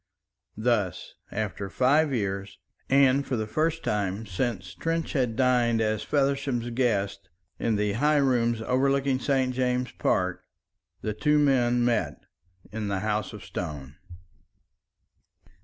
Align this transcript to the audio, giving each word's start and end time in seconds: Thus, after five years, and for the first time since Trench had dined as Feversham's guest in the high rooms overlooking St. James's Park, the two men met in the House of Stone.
Thus, 0.57 1.13
after 1.31 1.69
five 1.69 2.11
years, 2.11 2.57
and 2.89 3.23
for 3.23 3.35
the 3.35 3.45
first 3.45 3.83
time 3.83 4.25
since 4.25 4.73
Trench 4.73 5.13
had 5.13 5.35
dined 5.35 5.79
as 5.79 6.01
Feversham's 6.01 6.71
guest 6.71 7.29
in 7.59 7.75
the 7.75 7.93
high 7.93 8.17
rooms 8.17 8.63
overlooking 8.63 9.19
St. 9.19 9.53
James's 9.53 9.93
Park, 9.99 10.43
the 11.03 11.13
two 11.13 11.37
men 11.37 11.85
met 11.85 12.19
in 12.71 12.87
the 12.87 13.01
House 13.01 13.31
of 13.31 13.45
Stone. 13.45 13.97